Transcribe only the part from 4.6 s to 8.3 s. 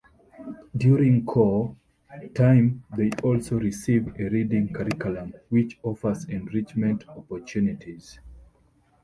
curriculum, which offers enrichment opportunities.